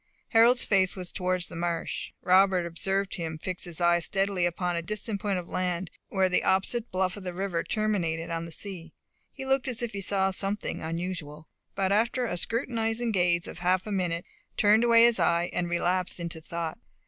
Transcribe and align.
Harold's 0.29 0.65
face 0.65 0.95
was 0.95 1.11
towards 1.11 1.47
the 1.47 1.55
marsh. 1.55 2.11
Robert 2.23 2.65
observed 2.65 3.13
him 3.13 3.37
fix 3.37 3.65
his 3.65 3.79
eye 3.79 3.99
steadily 3.99 4.47
upon 4.47 4.75
a 4.75 4.81
distant 4.81 5.21
point 5.21 5.37
of 5.37 5.47
land, 5.47 5.91
where 6.07 6.27
the 6.27 6.43
opposite 6.43 6.89
bluff 6.89 7.15
of 7.15 7.23
the 7.23 7.35
river 7.35 7.61
terminated 7.63 8.31
on 8.31 8.45
the 8.45 8.51
sea. 8.51 8.95
He 9.31 9.45
looked 9.45 9.67
as 9.67 9.83
if 9.83 9.91
he 9.93 10.01
saw 10.01 10.31
something 10.31 10.81
unusual, 10.81 11.47
but 11.75 11.91
after 11.91 12.25
a 12.25 12.35
scrutinizing 12.35 13.11
gaze 13.11 13.45
of 13.45 13.59
half 13.59 13.85
a 13.85 13.91
minute, 13.91 14.25
turned 14.57 14.83
away 14.83 15.03
his 15.03 15.19
eye, 15.19 15.51
and 15.53 15.69
relapsed 15.69 16.19
into 16.19 16.41
thought. 16.41 16.79